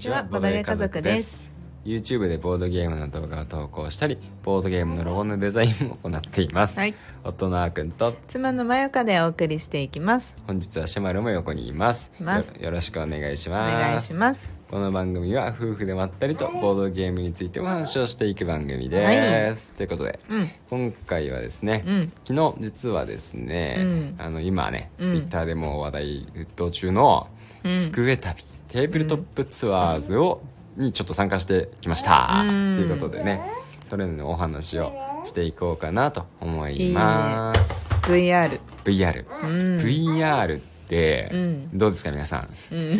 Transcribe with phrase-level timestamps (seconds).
[0.00, 1.50] ちはボードゲー家族です。
[1.84, 6.94] YouTube でボードゲームの動画を投稿したりボードゲームのロゴのデザインも行っています、はい。
[7.22, 10.34] 夫のあーくんと妻のまよかでお送りしていきます。
[10.46, 12.10] 本日はシェマルも横にいます。
[12.18, 12.54] います。
[12.54, 13.76] よよろしくお願いしおます。
[13.76, 14.48] 願いします。
[14.70, 20.50] この番組は夫婦でまったりとボードゲームについてお話をしていく番組です、ということで、うん。
[20.70, 22.12] 今回はですね、うん。
[22.24, 24.14] 昨日実はですね、うん。
[24.16, 25.08] あの今ね、うん。
[25.08, 27.28] ツイッターでも話題沸騰中の
[27.64, 27.78] うん。
[27.78, 30.40] 机旅、テーブルトップツアーズを、
[30.76, 32.76] にちょっと参加してきました、うん。
[32.76, 33.42] ということでね
[33.88, 34.92] それのお話を
[35.24, 37.90] していこうかなと思います。
[38.04, 39.76] VR VR、うん。
[39.78, 40.60] VR っ
[40.90, 41.78] てうん。
[41.78, 42.74] どうですか皆さん？
[42.74, 42.94] うん。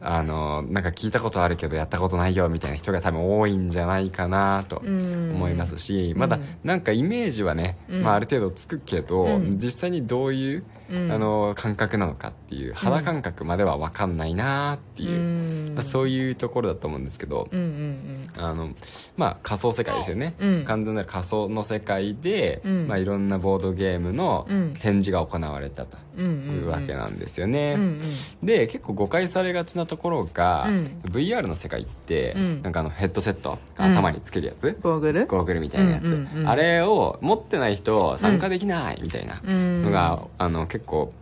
[0.00, 6.18] あのなんか聞いたことあるけどやったことないよみたいな人が多分多いんじゃないかなとうん思いますし、うん。
[6.18, 8.02] まだなんかイメージはね、うん。
[8.02, 9.58] まあ、ある程度つくけど、うん。
[9.58, 11.12] 実際にどういう、うん。
[11.12, 15.74] あの感覚なのかっていう肌感覚までは分かんないなっていう、うん。
[15.74, 18.70] まあそういうところだと思うんですけど、あの
[19.16, 20.64] まあ、仮想世界ですよね、うん。
[20.64, 22.88] 完全なる仮想の世界で、うん。
[22.88, 24.74] まあ、いろんなボードゲームのうん。
[24.78, 28.02] 展示が行われたというわけなんですよね、うんうん。
[28.46, 31.00] で結構誤解されがちなところが、うん。
[31.04, 32.62] VR の世界って、うん。
[32.62, 35.26] なんかあのヘッドセットうん頭につけるやつ、ゴーグル？
[35.26, 36.48] ゴーグルみたいなやつ、うんうんうん。
[36.48, 41.12] あれを持ってない人参加できないみたいなのが、あの結構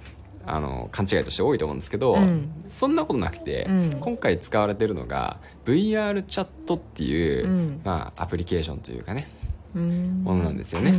[0.46, 2.50] あの勘違いとして多いと思うんですけど、うん。
[2.68, 3.96] そんなことなくて、うん。
[4.00, 7.80] 今回使われてるのが VR チャットっていう、うん。
[7.84, 9.28] まあ、アプリケーションというかね。
[9.38, 9.43] うん
[9.78, 10.92] ものなんですよね、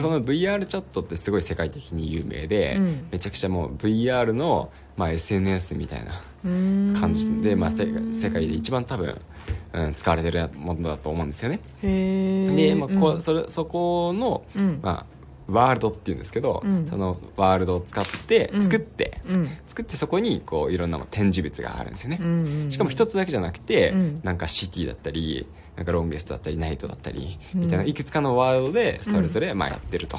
[0.00, 3.06] この VR チャットってすごい世界的に有名で、うん。
[3.10, 6.94] めちゃくちゃもう VR の、まあ、SNS みたいなうん。
[6.98, 7.86] 感じで、まあ、世
[8.30, 9.20] 界で一番多分、
[9.72, 11.60] うん、使われてるものだと思うんですよね。
[11.82, 14.80] で、まあこううそれそこの、うん。
[14.82, 15.18] まあ、
[15.50, 16.86] ワールドっていうんですけど、うん。
[16.88, 18.62] そのワールドを使ってうん。
[18.62, 19.48] 作って、うん。
[19.66, 24.20] 作ってそこにこういろんな展示物があるんですよね、しかも一つだけじゃなくて、うん。
[24.22, 25.46] なんかシティだったり
[25.78, 27.60] なんかロンゲストだったりナイトだったり、うん。
[27.60, 30.18] みたいないくつかのワールドでそれぞれまあやってると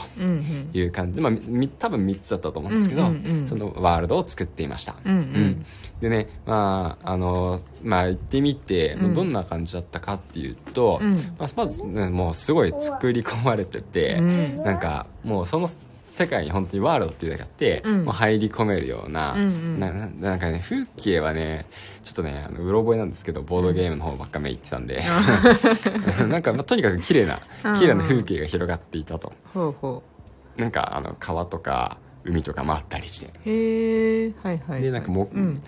[0.73, 1.17] いう感じ。
[1.17, 3.11] で、まあ、み多分3つだったと思うんですけど、
[3.49, 5.13] そのワールドを作っていました、うん。
[5.13, 5.65] うん。
[5.99, 9.13] でねまああのまあ行ってみて、うん。
[9.13, 11.15] どんな感じだったかっていうと、うん。
[11.37, 14.63] まあ、まず、ね、もうすごい作り込まれてて、うん。
[14.63, 15.69] なんかもうその
[16.19, 18.05] 世界に本当にワールドっていうだけあって、うん。
[18.05, 19.79] もう入り込めるような,、うんうん。
[19.79, 21.65] なななんかね風景はね
[22.03, 25.01] ちょっとねあのうろ覚えなんですけどボードゲームの方ばっかめ行ってたんで、
[26.27, 27.41] なんか、まあ、とにかく綺麗な
[27.77, 29.31] 綺麗な風景が広がっていたと。
[29.53, 30.03] ほうほ
[30.57, 33.27] なんかあの川とか海とかもあったりして。
[33.27, 34.81] うへえはいはいはい。
[34.81, 35.63] でなんかも、うん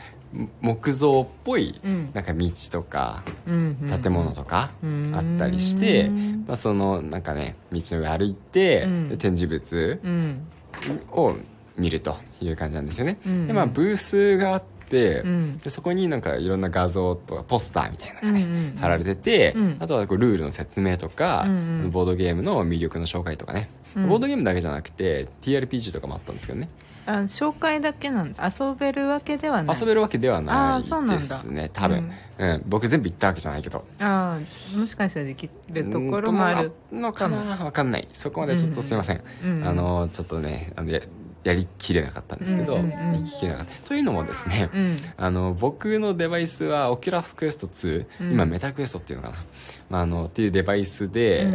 [0.62, 2.09] 木造っぽいうん。
[2.14, 5.12] なんか道とか建物とかうん。
[5.14, 8.88] あったりして、うんまあ、そのなんかね道の上歩いて、
[9.18, 10.47] 展示物うん。
[11.12, 11.36] を
[11.78, 13.47] 見るという感じなんですよね、うん。
[13.47, 15.57] でまあブースがあって、うん。
[15.59, 18.75] でそこになんかいろんな画像とかポスターみたいなのがね、うんうんうん。
[18.78, 19.78] 貼られてて、うん。
[19.79, 21.91] あとはこうルールの説明とか、うんうん。
[21.91, 24.09] ボードゲームの魅力の紹介とかね、うん。
[24.09, 26.69] ボードゲームだけじゃなくて TRPG とかもあったんですけどね。
[27.03, 28.52] あ紹介だけなんだ。
[28.59, 29.78] 遊べるわけではない。
[29.79, 31.16] 遊べるわけではなあーそうなんだ。
[31.16, 32.63] いですね多分、うん。
[32.68, 33.84] 僕全部行ったわけじゃないけど。
[34.00, 38.08] ああもしかしたらできるところもあるうんのかなわかんない。
[38.13, 39.22] そこまでちょっとすいません。
[39.66, 40.91] あのちょっとねあの
[41.44, 42.91] ややりきれなかったんですけど、うんうんうん。
[42.91, 43.88] やりきれなかった。
[43.88, 44.97] というのもですね、うん。
[45.18, 48.31] あの僕のデバイスは Oculus Quest 2、うん。
[48.34, 49.44] 今 Meta Quest っていうのかな、
[49.90, 51.47] まあ、あのっていうデバイスで、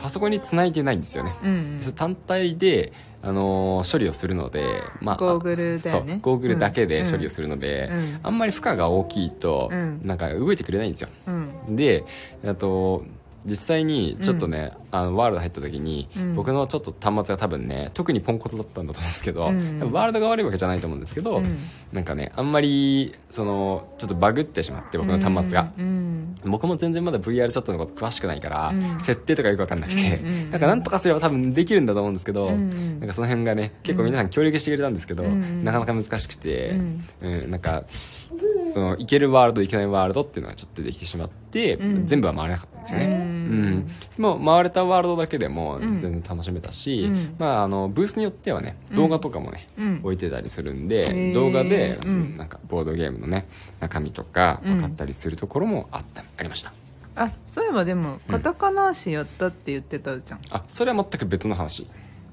[0.00, 2.92] パソコンにつないでないんですよね、うんそれ単体で、
[3.24, 4.64] あの処理をするので、
[5.00, 6.18] まあ、ゴーグルだよね。
[6.20, 8.20] ゴーグルだけで処理をするので、うん。
[8.22, 10.00] あんまり負荷が大きいと、うん。
[10.04, 11.08] なんか動いてくれないんですよ。
[11.28, 11.30] う
[11.70, 11.76] ん。
[11.76, 12.04] で
[12.44, 13.04] あと
[13.44, 16.34] 実際にちょっとね、あのワールド入った時に、うん。
[16.34, 19.80] 僕のちょっと端末が多分ね特にポンコツだったんだと思うんですけど、うん。
[19.92, 21.58] ワールドが悪いわけじゃないと思うんですけど、うん。
[21.92, 26.34] なんかねあんまりそのちょっとバグってしまって僕の端末が、うん。
[26.44, 29.00] 僕も全然まだ VR チャットのこと詳しくないから、うん。
[29.00, 35.64] 設定とかよく分かんなくて、うんうんなんかなんとかすれば多分できるんだと思うんですけど、うんなんかその辺がね結構皆さん協力してくれたんですけど、うん。
[35.64, 37.04] なかなか難しくて、うん。
[37.22, 37.84] うんなんか
[38.72, 42.06] その行けるワールド行けないワールドっていうのがちょっとできてしまって、うん。
[42.06, 43.31] 全部は回れなかったんですよね、ううんん
[44.18, 46.00] もう回れたワールドだけでもうん。
[46.00, 47.34] 全然楽しめたし、うん。
[47.38, 50.00] まあ、あのブースによってはね動画とかもね、うん。
[50.02, 53.46] 置いてたりするんで、動画で、うんなんかボードゲームのね
[53.80, 54.72] 中身とかうん。
[54.76, 56.72] 分かったりするところもあった、ありました。
[57.14, 60.40] あそういえばでもカタカナ足やったって言ってたじゃん。
[60.50, 61.86] あそれは全く別の話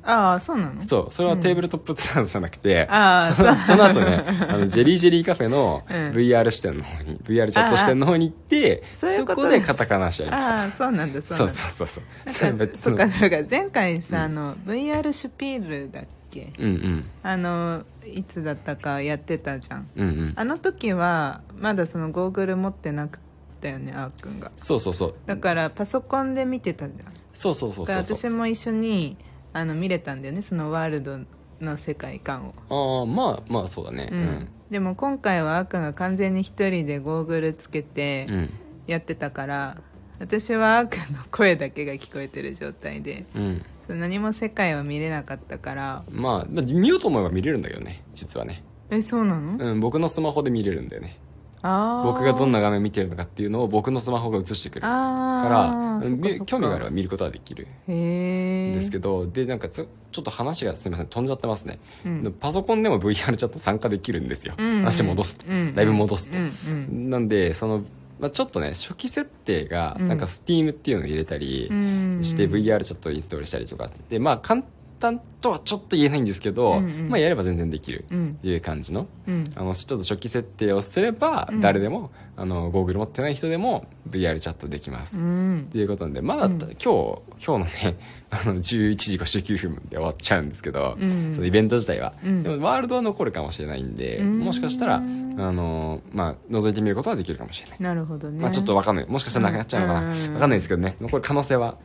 [0.04, 0.82] ああそうなの？
[0.82, 5.96] そうそれはテーブルトップツアーズじゃなくて、あーそのその後ねあのジェリージェリーカフェの うん。
[6.12, 9.42] VR 視点の方に VR チャット視点の方に行ってそういうこと？
[9.44, 10.56] こでカタカナ足やりました。
[10.58, 11.54] ああそうなんだそうなんだ。
[11.54, 12.30] そうそうそう。
[12.32, 16.54] それなんかそうかだから前回さ、あの VR シュピールだっけ？
[16.58, 17.06] うんうん。
[17.24, 19.90] あのいつだったかやってたじゃん。
[19.96, 20.34] うんうん。
[20.36, 23.20] あの時はまだそのゴーグル持ってなくっ
[23.62, 24.52] たよねあーくんが。
[24.58, 25.16] そうそうそう。
[25.26, 27.14] だからパソコンで見てたじゃん。
[27.34, 28.18] そうそうそうだからそう。
[28.18, 29.18] そう私も一緒に
[29.54, 31.20] あの見れたんだよねそのワールド
[31.60, 34.10] の世界観を、ああまあまあそうだね。
[34.12, 34.48] うん。
[34.70, 38.36] でも今回はあーくんが完全に一人でゴーグルつけてうん。
[38.36, 38.50] うん
[38.88, 39.78] やってたから
[40.18, 43.62] 私はあーくんの声だけが聞こえてる状態でうん。
[44.00, 46.04] 何も世界は見れなかったから。
[46.10, 48.64] まあまあ見ようと思えば見れるんだけどね実はね。
[48.90, 51.20] えそうなの、うん僕のスマホで見れるんだよね
[51.62, 62.24] 僕がどんな画面見てるのかっていうのを僕のスマホが映してくれるあから興味があれば見ることはできるんですけどでなんかつちょっと話がすみません飛んじゃってますね、うん。
[62.24, 64.80] でパソコンでも VR チャット参加できるんですよ、うん。
[64.80, 65.76] 話戻すと、うん。
[65.76, 66.54] だいぶ戻すと、うん。
[66.68, 67.10] うん。
[67.10, 67.84] なんでその、
[68.20, 70.08] まあ、ちょっとね初期設定がうん。
[70.08, 72.20] なんか Steam っていうのを入れたりうん。
[72.24, 74.00] して VR チャットをインストールしたりとかって。
[74.10, 77.10] でまあ簡単とはちょっと言えないんですけど、うんうん。
[77.10, 78.36] まあ、やれば全然できるうん。
[78.40, 79.50] っていう感じのうん。
[79.56, 81.62] あのちょっと初期設定をすればうん。
[81.62, 86.58] 誰でも、あのゴーグル持ってない人でも VR チャットできます、うっんていうことなんでまだ、うん。
[86.58, 87.98] 今日今日のね
[88.32, 92.44] あの11時59分で終わっちゃうんですけど、うんそのイベント自体は、うん。
[92.44, 94.40] でもワールドは残るかもしれないんで、うん。
[94.40, 98.42] もしかしたらあの、まあ、覗いてみることはできるかもしれない、なるほどね。
[98.42, 99.06] まあ、ちょっとわかんない。
[99.08, 100.96] もしかしたらなくなっちゃうのかな、うんわかんないですけどね。
[101.00, 101.78] 残る可能性は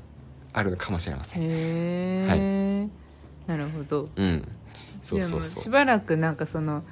[0.52, 2.26] あるのかもしれません、へえ、
[3.46, 4.08] なるほど。
[4.16, 4.48] うん。
[5.02, 6.82] そうそうでもしそうばらくなんかその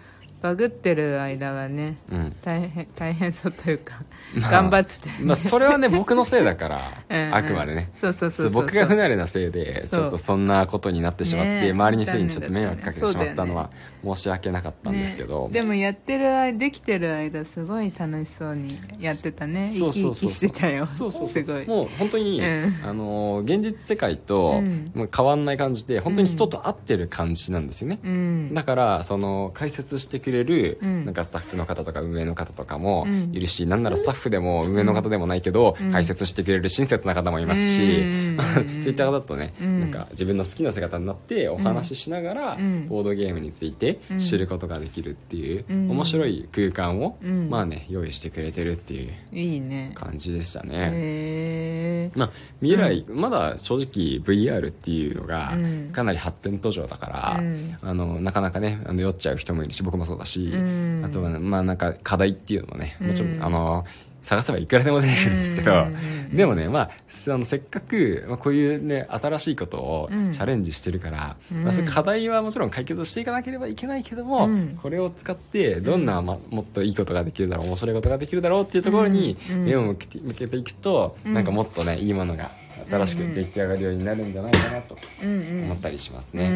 [0.42, 2.36] バグってる間がねうん。
[2.42, 4.02] 大変大変そうというか、
[4.34, 7.26] まあ頑張ってて、ねまあ、それはね僕のせいだから うん。
[7.26, 7.90] うんあくまでね。
[7.94, 13.70] そうそうそうそう僕が不慣れなせいでちょっとそんなことになってしまって、周りの人にちょっと迷惑かけてしまったのは
[14.04, 19.70] 申し訳なかったんですけど、ねでもやってる間できてる間すごい楽しそうにやってたね。
[19.72, 20.86] 生き生きしてたよ。
[20.86, 21.66] そうそうすごい。
[21.66, 22.72] もう本当に、うん。
[22.84, 24.90] あの現実世界と、うん。
[24.94, 28.54] もう変わんない感じで本当に人と会ってる感じなんですよね、うん。
[28.54, 31.05] だからその解説してくれる、うん。
[31.05, 33.31] なんかスタッフの方とか運営の方とかもうん。
[33.32, 35.93] いるし、なんならスタッフでも運営の方でもないけど、うん。
[35.93, 38.38] 解説してくれる親切な方もいますし、うん。
[38.82, 39.81] そういった方とね、うん。
[39.81, 42.88] なんか自分の好きな姿になってお話ししながら、うん。
[42.88, 45.90] ボードゲームについて知ることができるっていう、うん。
[45.90, 47.49] 面白い空間を、うん。
[47.50, 49.93] まあね用意してくれてるっていういいね。
[49.94, 52.11] 感じでしたね。
[52.14, 52.31] まあ、
[52.61, 55.90] 未来、まだ正直 VR っていうのがうん。
[55.93, 57.76] かなり発展途上だから、うん。
[57.82, 61.02] あのなかなかねあの酔っちゃう人もいるし僕もそうだし、うん。
[61.04, 63.84] あとは、まあなんか課題っていうのもねもちろん、うんあの
[64.22, 66.36] 探せばいくらでも出てくるんですけど、うん。
[66.36, 70.30] でもね、まあ、そのせっかく、まあ、こういうね新しいことをうん。
[70.30, 71.64] チャレンジしてるから、うん。
[71.64, 74.78] まあ、その課題はもちろん解決していかなければいけないけども、うん。
[74.80, 79.64] これを使ってどんな、ま、もっといいことができるだろう面白いことができるだろうっていうところにうん。
[79.64, 81.34] 目を向けて向けていくと、うん。
[81.34, 82.52] なんかもっとねいいものが
[82.88, 86.46] 新しく出来上がるようになるんじゃないかなと思ったりしますね。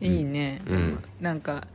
[0.00, 1.04] いいね、うん。
[1.20, 1.66] なんか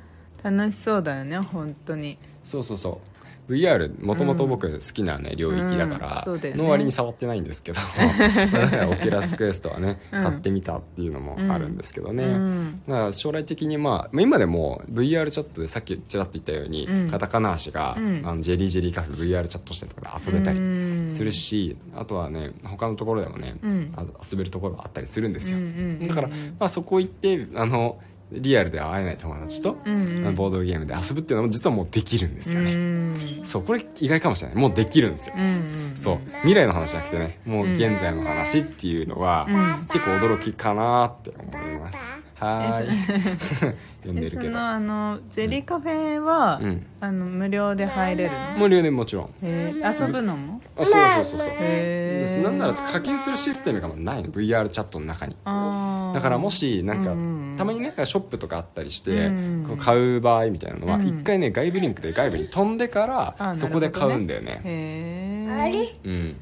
[0.52, 2.18] 楽しそうだよね本当に。
[2.44, 3.18] そうそうそう。
[3.50, 6.54] VR もともと僕好きなね、領域だから、うんね。
[6.54, 10.24] の割に触ってないんですけどだから Oculus Quest はね、うん。
[10.24, 12.82] 買ってみたっていうのもあるんですけどね、うん。
[12.86, 17.10] まあ、将来的に、まあ、今でも VR チャットでさっきちらっと言ったように、うん。
[17.10, 18.22] カタカナ足が、うん。
[18.26, 21.10] あの JELLY JELLY CAFE VR チャットしてとかで遊べたりうん。
[21.10, 23.56] するし、あとはね他のところでもね、
[24.30, 26.08] 遊べるところがあったりするんですよ、うんうんうんうん。
[26.08, 27.98] だから、まあ、そこ行ってあの
[28.32, 33.40] リアルでは会えない友達と、うんボードゲームで遊ぶっていうのも実はもうできるんですよね、うん。
[33.44, 34.58] そうこれ意外かもしれない。
[34.58, 36.20] もうできるんですよ、うんうんそう。
[36.42, 39.86] 未来の話じゃなくてねもう現在の話っていうのは、うん。
[39.88, 42.00] 結構驚きかなって思います。
[42.40, 42.90] はーい。
[44.04, 44.54] 読んでるけど。
[44.54, 46.86] のあのゼリーカフェは、うん。
[47.00, 48.60] あの無料で入れるの？
[48.60, 49.30] 無料でもちろん。
[49.42, 50.62] へー遊ぶのも？
[50.78, 51.48] あそうそうそうそう。
[51.52, 54.30] へーなんなら課金するシステムがないの。
[54.30, 55.36] VR チャットの中に。
[55.46, 59.66] だからもしなんか、うんたまにねショップとかあったりして、うん。
[59.68, 61.08] こう買う場合みたいなのはうん。
[61.08, 64.62] 一、回ね外部リンクで外部に飛んでからあそこで買うんだよね。
[64.64, 66.36] へえうん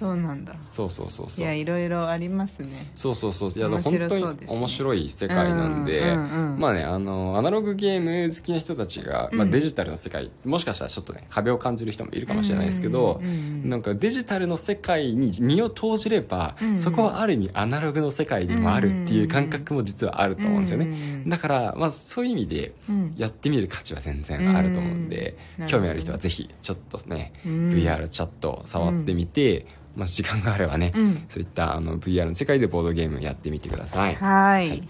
[0.00, 0.54] そうなんだ。
[0.62, 1.44] そうそうそうそう。
[1.44, 2.90] いやいろいろありますね。
[2.94, 3.50] そうそうそう。
[3.50, 6.16] いや面本当に面白い世界なんで、
[6.56, 13.20] まあねあのアナログゲーム好きな人たちが、まあ、うんデジタルの世界もしかしたらちょっとね壁を感じる人もいるかもしれないですけど、
[13.62, 23.14] なんかデジタルの世界に身を投じれば、そこはある意味アナログの世界でもあるっていう感覚も実はあると思うんですよね、だから、まあ、そういう意味でうん。
[23.16, 25.66] やってみる価値は全然あると思うんで、うん。
[25.66, 27.70] 興味ある人はぜひちょっとね、うん。
[27.70, 29.66] VR チャット触ってみて、
[29.96, 34.14] まあ、時間があればね、うんそういったあの VR の世界でボードゲームやってみてください。
[34.14, 34.88] はい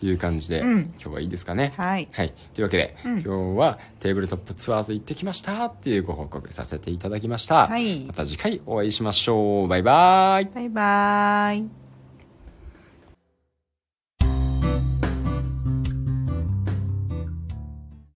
[0.00, 1.74] という感じで、うん今日はいいですかね。
[1.76, 2.32] はいはい。
[2.54, 3.22] というわけで、うん今
[3.54, 7.66] 日はテーブルトップツアーズ行ってきましたっていうご報告させていただきました。
[7.66, 9.68] はいまた次回お会いしましょう。
[9.68, 10.44] バイバイ。
[10.54, 11.87] バイバイ